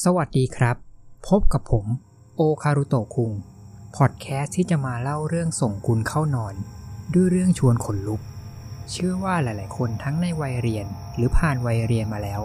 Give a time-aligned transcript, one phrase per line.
[0.00, 0.76] สวัสดีครับ
[1.28, 1.86] พบกับผม
[2.36, 3.32] โอคารุโตคุง
[3.96, 6.54] พอดแคสต์ที่จะมาเล่าเรื่องส่งคุณเข้านอน
[7.14, 8.20] ด้วยเรื่องชวนขนลุก
[8.90, 10.86] เชื่อว่าหลาย ๆ คนทั้งในวัยเรียน
[11.16, 12.42] หรือผ่านวัยเรียนมาแล้ว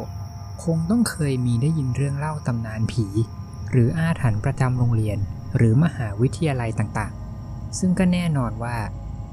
[0.64, 3.06] คงต้องเคยมีได้ยินเรื่องเล่าตำนานผี
[3.72, 5.18] หรืออาถรรพ์ประจำโรงเรียน
[5.58, 7.14] หรือมหาวิทยาลัยต่าง
[7.46, 8.78] ๆ ซึ่งก็แน่นอนว่า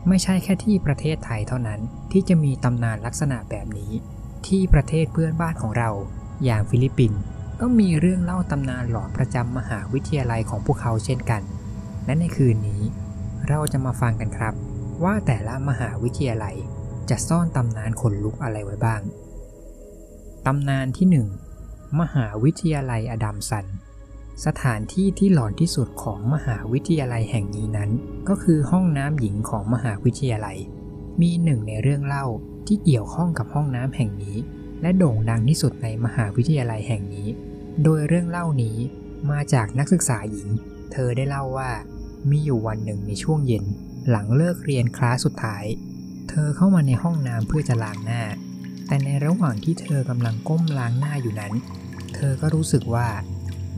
[0.09, 1.81] ไม่ใช่แค่ที่ประเทศไทยเท่านั้น
[2.13, 3.93] ที่จะมีตำนานลักษณะแบบนี้
[4.47, 5.91] ที่ประเทศเพื่อนบ้านของเรา
[6.45, 7.21] อย่างฟิลิปปินส์
[7.61, 11.43] ก็มีเรื่องเล่าตำนานหลอนประจำมหาวิทยาลัยของพวกเขาเช่นกัน
[12.05, 12.83] และในคืนนี้
[13.49, 14.55] เราจะมาฟังกันครับ
[15.05, 16.57] ว่าแต่ละมหาวิทยาลัย
[17.11, 19.01] จะซ่อนตำนานขนลุกอะไรไว้บ้าง
[20.47, 21.09] ตำนานที่
[21.53, 23.67] 1 มหาวิทยาลัยอดัมสัน
[24.47, 27.91] สถานที่ที่หลอนที่สุดของมหาวิทยาลัยแห่งนี้นั้น
[28.29, 30.59] ก็คือห้องน้ำหญิงของมหาวิทยาลัย
[31.21, 32.27] มีหนึ่งในเรื่องเล่า
[32.67, 34.37] ที่เกี่ยวข้องกับห้องน้ำแห่งนี้
[34.85, 37.29] และโด่งดังที่สุดในมหาวิทยาลัยแห่งนี้
[37.83, 38.77] โดยเรื่องเล่านี้
[39.31, 40.49] มาจากนักศึกษาหญิง
[40.93, 41.71] เธอได้เล่าว่า
[42.31, 43.65] มีอยู่วันหนึ่งในช่วงเย็น
[44.09, 45.65] หลังเลิกเรียนคลาสสุดท้าย
[46.29, 48.23] เธอเข้ามาในห้องน้ำเพื่อจะล้างหน้า
[48.87, 51.53] แต่ในระหว่างที่เธอกำลังก้มล้างหน้าอยู่นั้น
[52.15, 53.09] เธอก็รู้สึกว่า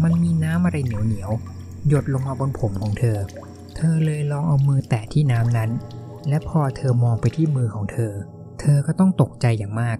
[0.03, 3.19] มันมีน้ำอะไรเหนียวๆหยดลงมาบนผมของเธอ
[3.77, 5.71] เธอเลยลองเอามือแตะที่น้ำนั้น
[6.29, 8.13] และพอเธอมองไปที่มือของเธอ
[8.61, 9.99] เธอก็ต้องตกใจอย่างมาก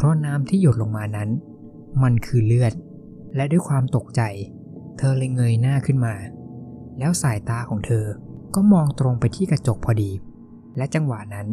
[0.00, 1.30] เพราะน้ำที่หยดลงมานั้น
[2.02, 2.72] มันคือเลือด
[3.36, 4.22] และด้วยความตกใจ
[4.98, 6.14] เธอเลยเงยหน้าขึ้นมา
[6.98, 8.04] แล้วสายตาของเธอ
[8.54, 10.10] ก็มองตรงไปที่กระจกพอดี
[10.76, 11.46] และจังหวะนั้น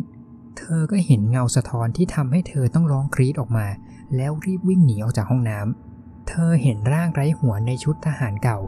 [0.58, 3.68] เธอก็เห็นเงาสะท้อนที่ทำให้เธอต้องร้องกรีดออกมา
[4.16, 8.60] แล้วรีบวิ่งหนีออกจากห้องน้ำเธอเห็นร่างไร้หัวในชุดทหารเก่า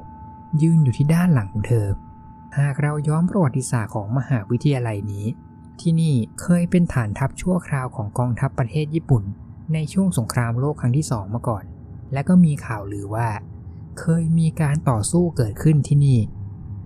[0.61, 1.88] ยืนอยู่ที่ด้านหลังของเธอ
[2.59, 5.25] หากเราย้อนประวัติศาสตร์ของมหาวิทยาลัยนี้
[5.80, 9.23] ที่นี่เคยเป็นฐานทัพชั่วคราวของกองทัพประเทศญี่ปุ่น
[9.73, 11.63] ในช่วงสงครามโลกครั้งที่สองมาก่อน
[12.13, 13.29] และก็มีข่าวลือว่า
[13.99, 16.19] เคยมีการต่อสู้เกิดขึ้นที่นี่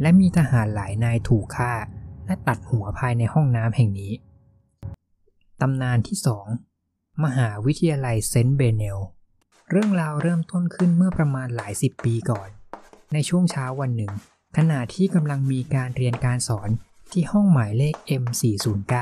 [0.02, 1.74] และมีทหารหลายนายถูกฆ่า
[2.26, 4.14] และตัดหัวภายในห้องน้ำแห่งนี้
[5.62, 6.18] ตำนานที่
[6.70, 9.00] 2มหาวิทยาลัยเซนต์เบเนล
[9.70, 12.50] เรื่องราวเริ่มต้นขึ้นเมื่อประมาณหลายสิบปีก่อน
[13.14, 14.14] ในช่วงเช้าวันหนึ่ง
[14.58, 16.70] ขณะที่กำลังมีการเรียนการสอน
[17.12, 18.94] ที่ห้องหมายเลข M409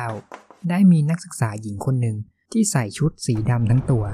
[0.70, 2.18] ได้มีนักศึกษาหญิงคนหนึ่ง
[2.52, 4.06] ที่ใส่ชุดสีดำทั้งตัว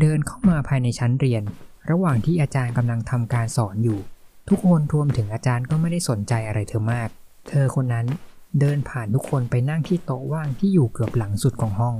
[0.00, 1.42] เดินเข้ามาภายในชั้นเรียน
[1.90, 4.00] ระหว่างที่อาจารย์กำลังทำการสอนอยู่
[4.48, 7.08] ทุกคนรวมถึงอาจารย์ก็ไม่ได้สนใจอะไรเธอมาก
[7.48, 8.06] เธอคนนั้น
[8.60, 11.96] เดินผ่านทุกคนไปนั่งที่โต๊ะว่างที่อยู่เกือบหลังสุดของห้อง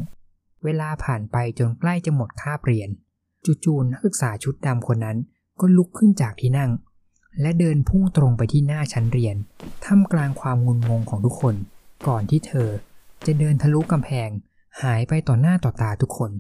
[0.65, 2.89] เวลาผ่านไปจนใกล้จะหมดคาบเรียน
[3.65, 5.19] จู่ๆนักศึกษาชุดดำคนนั้น
[5.61, 6.71] ก็ลุกขึ้นจากที่นั่ง
[7.41, 9.37] และเดินพุ่งตรงไปที่หน้าชั้นเรียน
[9.85, 11.55] ท่ามกลางความงุนงงของทุกคน
[12.09, 12.69] ก่อนที่เธอ
[13.27, 14.31] จะเดินทะลุกำแพง
[14.83, 16.33] หายไปต่อหน้าต่อตาทุกคน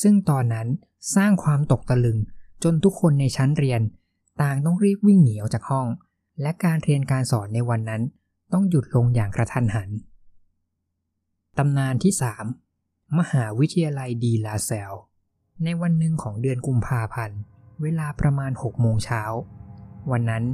[0.00, 0.68] ซึ่งตอนนั้น
[1.16, 2.18] สร้างความตกตะลึง
[2.62, 3.80] จนทุกคนในชั้นเรียน
[4.42, 5.86] ต่างต้องรีบวิ่งหนีออกจากห้อง
[6.42, 8.02] และการเรียนการสอนในวันนั้น
[8.52, 9.90] ต้องหยุดลงอย่างกระทันหัน
[11.58, 12.12] ตำนานที่
[12.60, 14.92] 3 มหาวิทยาลัยดีลาเซล
[15.64, 17.38] ในวันหนึ่งของเดือนกุมภาพันธ์
[17.82, 19.22] เวลาประมาณ6โมงเช้า
[20.10, 20.44] วันนั้น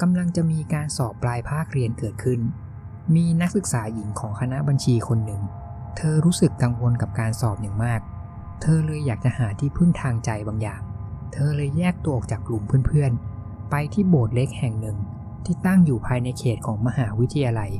[0.00, 2.40] กำลังจะมีการสอบปลายภาคเรียนเกิดขึ้น
[3.14, 5.42] มีนักศึกษาหญิงของคณะบัญชีคนหนึ่ง
[5.96, 8.00] เธอรู้สึกกังวลกับการสอบอย่างมาก
[8.60, 10.80] เธอเลยอยากจะหาที่พึ่งทางใจบางอย่าง
[11.32, 14.96] เธอเลยแยกตัวออกจากกลุ่มเพื่อนๆ ไปที่โบสถ์เล็กแห่งหนึ่ง
[15.44, 17.70] ที่ตั้งอยู่ภายในเขตของมหาวิทยาลัย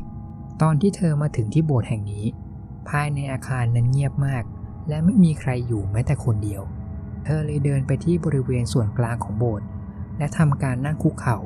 [0.62, 2.24] ตอนที่เธอมาถึงที่โบสถ์แห่งนี้
[2.88, 4.44] ภายในอาคารนั้นเงียบมาก
[4.88, 6.62] และไม่มีใครอยู่แม้แต่คนเดียว
[7.24, 9.66] เธอเลยเดินไปที่บริเวณส่วนกลางของโบสถ์
[10.18, 11.38] และทำการนั่งคุกเข่า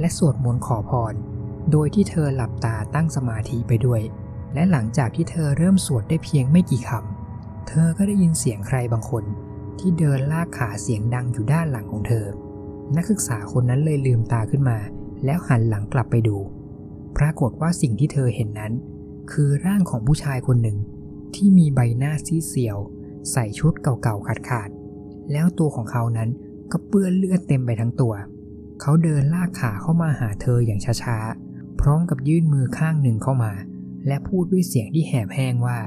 [0.00, 1.14] และสวดมนต์ขอพร
[1.70, 4.00] โดยที่เธอหลับตาตั้งสมาธิไปด้วย
[4.54, 9.24] และหลังจากที่เธอเริ่มสวดได้เพียงไม่กี่คำ เธอก็ได้ยินเสียงใครบางคน
[9.78, 12.26] ที่เดินลากขาเสียงดังอยู่ด้านหลังของเธอ
[12.96, 14.78] นักศึกษาคนนั้นเลยลืมตาขึ้นมา
[15.24, 16.36] แล้วหันหลังกลับไปดู
[17.16, 18.72] ปรากฏว่าสิ่งที่เธอเห็นนั้น
[19.32, 20.78] คือร่างของผู้ชายคนหนึ่ง
[21.34, 22.78] ที่มีใบหน้าซีเซียว
[23.30, 26.30] ใส่ชุดเก่าๆขาดๆ แล้วตัวของเขานั้น
[26.72, 28.14] ก็เปื้อนเลือดเต็มไปทั้งตัว
[28.80, 33.52] เขาเดินลากขาเข้ามาหาเธออย่างช้าๆ พร้อมกับยื่นมือข้างหนึ่งเข้ามา
[34.08, 35.78] และพูดด้วยเสียงที่แหบแห้งว่า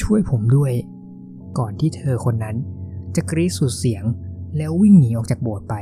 [0.00, 0.72] ช่วยผมด้วย
[1.58, 2.56] ก่อนที่เธอคนนั้น
[3.16, 4.04] จะกรีดสุดเสียง
[4.56, 5.74] แล้ววิ่งหนีออกจากโบสถ์ไป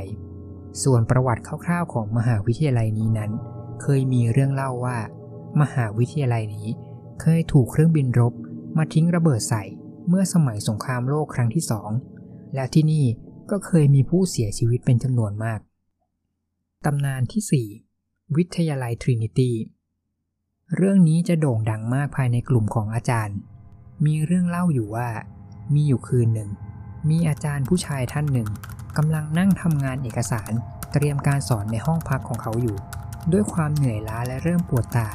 [0.83, 3.31] ส่วนประวัติคร่าวๆของมหาวิทยาลัยนี้นั้น
[3.81, 4.97] เคยมีเรื่องเล่าว่า
[5.61, 6.67] มหาวิทยาลัยนี้
[7.21, 8.33] เคยถูกเครื่องบินรบ
[8.77, 9.63] มาทิ้งระเบิดใส่
[10.07, 11.89] เมื่อสมัยสงครามโลกครั้งที่สอง
[12.55, 13.05] และที่นี่
[13.51, 15.59] ก็เคยมีผู้เสียชีวิตเป็นจำนวนมาก
[16.85, 19.55] ตำนานที่ 4 วิทยาลัยทรินิตี้
[20.79, 23.37] เรื่องนี้จะโด่งดังมากภายในกลุ่มของอาจารย์
[24.05, 25.09] มีเรื่องเล่าอยู่ว่า
[25.73, 26.49] มีอยู่คืนหนึ่ง
[27.09, 28.49] มีอาจารย์ผู้ชายท่านหนึ่ง
[28.97, 30.51] กำลังนั่งทำงานเอกสาร
[30.93, 32.77] เตรียมการสอนในห้องพักของเขาอยู่
[33.31, 35.09] ด้วยความเหนื่อยล้าและเริ่มปวดตา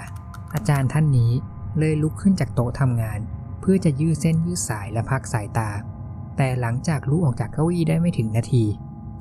[0.54, 1.32] อาจารย์ท่านนี้
[1.78, 3.20] เลยลุกขึ้นจากโต๊ะทำงาน
[3.60, 5.70] เพื่อจะยืดเส้นยืดสายและพักสายตา
[6.36, 8.64] แต่หลังจากลุกออกจากเก้าอี้ได้ไม่ถึงนาที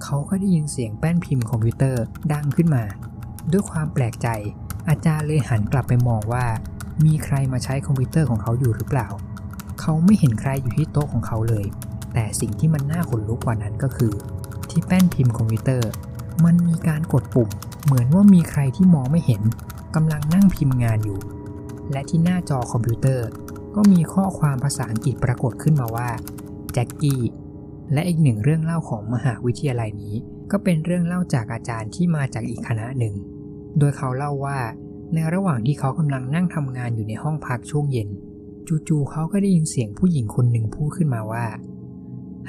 [0.03, 2.03] เขาก็ได้ยินเสียงแป้นพิมพ์คอมพิวเตอร์
[2.33, 2.83] ดังขึ้นมา
[3.51, 4.27] ด้วยความแปลกใจ
[4.89, 6.45] อาจารย์เลยหันกลับไปมองว่า
[7.05, 9.07] มีใครมาใช้คอมพิวเตอร์ของเขาอยู่หรือเปล่า
[9.81, 11.65] เขาไม่เห็นใครอยู่ที่โต๊ะของเขาเลย
[12.13, 14.13] แต่สิ่งที่มันน่าขนลุกกว่านั้นก็คือ
[14.69, 15.89] ที่แป้นพิมพ์คอมพิวเตอร์
[16.45, 17.49] มันมีการกดปุ่ม
[17.85, 19.41] เหมือนว่ามีใครที่มองไม่เห็น
[19.95, 21.19] กำลังนั่งพิมพ์งานอยู่
[21.91, 23.27] และที่หน้าจอคอมพิวเตอร์
[23.75, 26.09] ก็มีข้อความภาษาอังกฤษปรากฏขึ้นมาว่า
[26.73, 27.21] แจ็คกี้
[27.93, 30.15] และอีกหนึ่งเรื่องเล่าของมหาวิทยาลัยนี้
[30.51, 33.13] ก็เป็นเรื่องเล่าจากอาจารย์ที่มาจากอีกคณะหนึ่ง
[33.79, 34.59] โดยเขาเล่าว่า
[35.13, 38.09] ในระหว่างที่เขากำลังนั่งทำงานอยู่ในห้องพักช่วงเย็น
[38.87, 41.45] จู่ๆเขาก็ได้ยินเสียงผู้หญิงคนหนึ่งพูดขึ้นมาว่า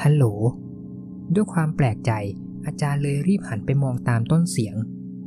[0.03, 0.25] ฮัลโหล
[1.35, 2.13] ด้วยความแปลกใจ
[2.67, 4.77] อาจารย์เลยรีบหันไปมองตามต้นเสียง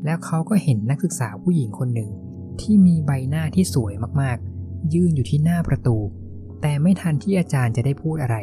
[0.06, 2.10] แล้วเขาก็เห็นนักศึกษาผู้หญิงคนหนึ่ง
[2.62, 5.98] ที่มีใบหน้าที่สวยมากๆ ยืนอยู่ที่หน้าประตู
[6.62, 8.38] แต่ไม่ทันที่อาจารย์จะได้พูดอะไร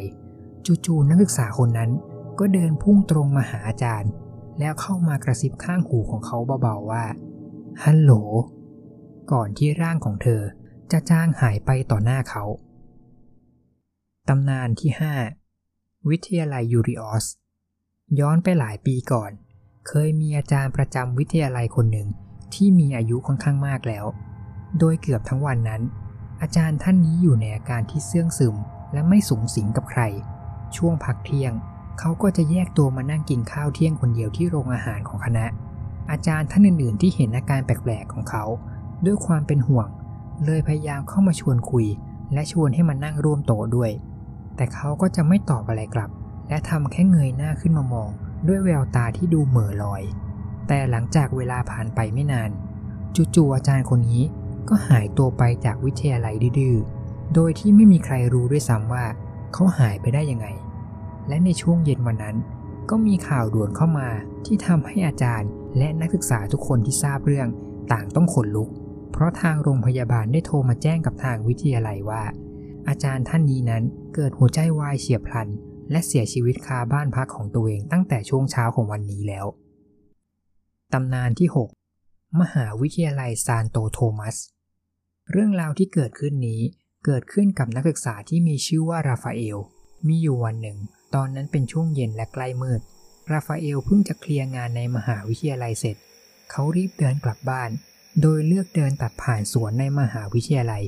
[0.66, 1.90] จู่ๆนักศึกษาคนนั้น
[2.38, 4.10] ก็เดินพุ่งตรงมาหาอาจารย์
[4.58, 7.04] แล้วเข้ามากระซิบข้างหูของเขาเบาๆว่า
[7.84, 8.12] ฮัลโหล
[9.32, 10.42] ก่อนที่ร่างของเธอ
[10.92, 12.44] จะจางหายไปต่อหน้าเขา
[14.28, 14.90] ตำนานที่
[15.50, 17.26] 5 วิทยาลัยยูริออส
[18.20, 19.30] ย้อนไปหลายปีก่อน
[19.88, 22.08] เคยมีอาจารย์ประจำวิทยาลัยคนหนึ่ง
[22.54, 24.04] ที่มีอายุค่อนข้างมากแล้ว
[24.78, 25.82] โดยเกือบทั้งวันนั้น
[26.42, 28.56] อาจารย์ท่านนี้อยู่ในอาการที่เสื่องซึม
[28.92, 30.02] และไม่สูงสิงกับใคร
[30.76, 31.52] ช่วงพักเที่ยง
[31.98, 35.46] เขาก็จะแยกตัวมานั่งกินข้าวเที่ยงคนเดียวที่โรงอาหารของคณะ
[36.10, 38.44] อาจารย์ท่านอื่นๆ ที่เห็นอาการแปลกๆของเขา
[39.04, 39.88] ด้วยความเป็นห่วง
[40.44, 41.86] เลยพยายามเข้ามาชวนคุย
[42.32, 43.90] และชวนให้มันนั่งร่วมโต๊ะด้วย
[44.56, 46.10] แต่เขาก็จะไม่ตอบอะไรกลับ
[46.48, 48.10] และทำแค่เงยหน้าขึ้นมามอง
[48.48, 50.02] ด้วยแววตาที่ดูเหม่อลอย
[50.68, 52.50] แต่หลังจากเวลาผ่านไปไม่นาน
[53.34, 54.22] จู่ๆอาจารย์คนนี้
[54.68, 56.76] ก็หายตัวไปจากวิทยาลัยดื้อ
[57.34, 59.04] โดยที่ไม่มีใครรู้ด้วยซ้ำว่า
[59.52, 60.46] เขาหายไปได้ยังไง
[61.28, 62.36] และในช่วงเย็นวันนั้น
[62.90, 64.08] ก็มีข่าวด่วนเข้ามา
[64.46, 67.48] ที่ทำให้อาจารย์ และนักศึกษาทุกคนที่ทราบเรื่อง
[67.92, 68.68] ต่างต้องขนลุก
[69.12, 72.22] เพราะทางโรงพยาบาลได้โทรมาแจ้งกับทางวิทยาลัยว่า
[72.88, 73.82] อาจารย์ท่านนี้นั้น
[74.14, 75.48] เกิดหัวใจวายเฉียบพลัน
[75.90, 79.46] และเสียชีวิตคาบ้านพักของตัวเองตั้งแต่ช่วงเช้าของวันนี้แล้ว
[80.92, 81.48] ตำนานที่
[81.94, 84.36] 6 มหาวิทยาลัยซานโตโทมัส
[85.30, 86.60] เรื่องราวที่เกิดขึ้นนี้
[87.04, 89.58] เกิดขึ้นกับนักศึกษาที่มีชื่อว่าราฟาเอล
[90.06, 90.78] มีอยู่วันหนึ่ง
[91.14, 92.80] ตอนนั้นเป็นช่วงเย็นและใกล้มืด
[93.30, 95.96] ราฟาเอลเพิ่งจะเคลียร์งานในมหาวิทยาลัยเสร็จ
[96.50, 97.70] เขารีบเดินกลับบ้าน
[98.20, 100.82] โดยเลือกเดินตัดผ่านสวนในมหาวิทยาลัย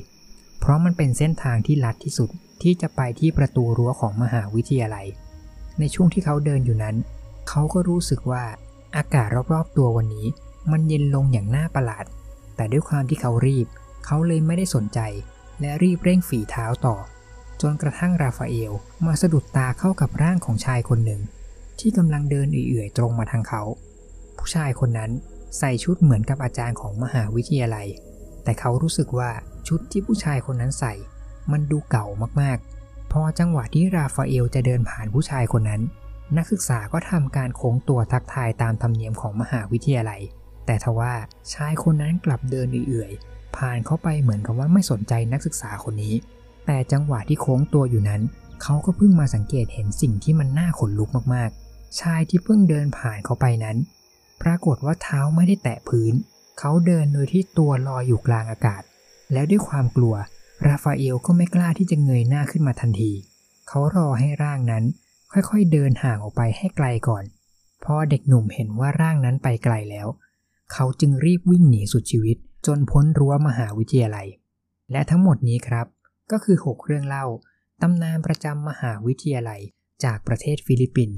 [0.59, 2.29] เพราะมันเป็นเส้นทางที่ลัดที่สุด
[2.61, 5.05] ที่จะไปที่ประตูรั้วของมหาวิทยาลัย
[5.79, 6.95] ในช่วงที่เขาเดินอยู่นั้น
[7.49, 8.43] เขาก็รู้สึกว่า
[8.95, 10.27] อากาศรอบๆตัววันนี้
[10.71, 12.05] มันเย็นลงอย่างน่าประหลาด
[12.55, 13.67] แต่ด้วยความที่เขารีบ
[14.05, 14.99] เขาเลยไม่ได้สนใจ
[15.59, 16.95] และรีบเร่งฝีเท้าต่อ
[17.61, 18.71] จนกระทั่งราฟาเอล
[19.05, 21.21] มาสะดุดตาเข้ากับร่างของชายคนหนึ่ง
[21.79, 23.61] ที่กำลังเดินเอื่อยๆตรงมาทางเขา
[24.37, 25.11] ผู้ชายคนนั้น
[25.57, 27.87] ใส่ชุดเหมือนกับอาจารย์ของมหาวิทยาลัย
[28.43, 29.31] แต่เขารู้สึกว่า
[29.67, 30.93] ชุดที่ผู้ชายคนนั้นใส่
[31.51, 32.07] มันดูเก่า
[32.41, 35.81] มากๆ พอจังหวะที่ราฟาเอลจะเดินผ่านผู้ชายคนนั้น
[36.37, 40.21] นักศึกษาก็ทำการโค้งตัวทักทายตามธรรมเนียมของมหาวิทยาลัย
[40.65, 41.13] แต่ทว่า
[41.53, 46.15] ชายคนนั้นกลับเดินเอื่อยๆ ผ่านเข้าไปเหมือนกับว่าไม่สนใจนักศึกษาคนนี้
[46.65, 48.21] แต่จังหวะที่โค้งตัวอยู่นั้น
[48.61, 51.64] เขาก็เพิ่งมาสังเกตเห็นสิ่งที่มันน่าขนลุกมากๆ
[51.99, 53.77] ชายที่เพิ่งเดินผ่านเขาไปนั้น
[54.41, 56.13] ปรากฏว่าเท้าไม่ได้แตะพื้น
[56.59, 58.83] เขาเดินโดยที่ตัวลอยอยู่กลางอากาศ
[59.33, 60.15] แล้วด้วยความกลัว
[60.65, 63.11] ราฟาเอลก็ไม่กล้าที่จะเงยหน้าขึ้นมาทันที
[63.67, 64.83] เขารอให้ร่างนั้น
[65.31, 67.23] ค่อยๆเดินห่างออกไปให้ไกลก่อน
[67.83, 70.07] พอเด็กหนุ่มเห็นว่าร่างนั้นไปไกลแล้ว
[70.73, 74.27] เขาจึงรีบวิ่งหนีสุดชีวิต จนพ้นรั้วมหาวิทยาลัย
[74.91, 75.87] และทั้งหมดนี้ครับ
[76.31, 77.25] ก็คือ 6 เรื่องเล่า
[77.81, 79.61] ตำนานประจำมหาวิทยาลัย
[80.03, 81.17] จากประเทศฟิลิปปินส์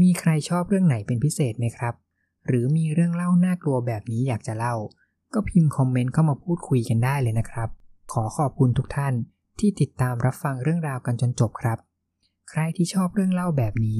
[0.00, 1.94] มีใครชอบเรื่องไหนเป็นพิเศษไหมครับ
[2.46, 4.74] หรือมีเรื่องเล่าน่ากลัวแบบนี้อยากจะเล่า
[5.34, 7.68] ก็พิมพ์คอมเมนต์เข้ามาพูดคุยกันได้เลยนะครับ
[8.12, 9.14] ขอขอบคุณทุกท่าน
[9.58, 11.78] ที่ติดตามรับฟังเรื่องราวกันจนจบครับ
[12.50, 13.98] ใครที่ชอบเรื่องเล่าแบบนี้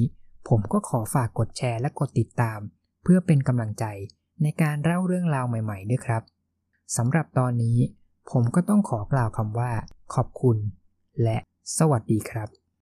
[0.49, 2.59] ผมก็ขอฝากกดแชร์และกดติดตาม
[3.03, 3.85] เพื่อเป็นกำลังใจ
[4.43, 6.23] ในการเล่าเรื่องราวใหม่ ๆ ด้วยครับ
[6.97, 7.77] สำหรับตอนนี้
[8.31, 9.71] ผมก็ต้องขอกล่าวคำว่า
[10.13, 10.57] ขอบคุณ
[11.23, 11.37] และ
[11.77, 12.62] สวัสดีครับ